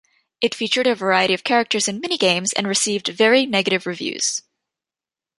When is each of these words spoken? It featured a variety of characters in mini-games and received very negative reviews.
It 0.41 0.55
featured 0.55 0.87
a 0.87 0.95
variety 0.95 1.35
of 1.35 1.43
characters 1.43 1.87
in 1.87 1.99
mini-games 1.99 2.53
and 2.53 2.67
received 2.67 3.09
very 3.09 3.45
negative 3.45 3.85
reviews. 3.85 4.41